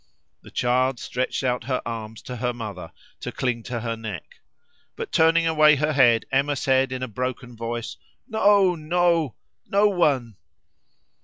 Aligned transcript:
The 0.41 0.49
child 0.49 0.97
stretched 0.97 1.43
out 1.43 1.65
her 1.65 1.79
arms 1.85 2.23
to 2.23 2.37
her 2.37 2.53
mother 2.53 2.91
to 3.19 3.31
cling 3.31 3.61
to 3.65 3.81
her 3.81 3.95
neck. 3.95 4.37
But 4.95 5.11
turning 5.11 5.45
away 5.45 5.75
her 5.75 5.93
head, 5.93 6.25
Emma 6.31 6.55
said 6.55 6.91
in 6.91 7.03
a 7.03 7.07
broken 7.07 7.55
voice 7.55 7.97
"No, 8.27 8.73
no! 8.73 9.35
no 9.67 9.87
one!" 9.89 10.37